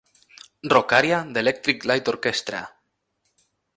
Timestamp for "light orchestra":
1.91-2.63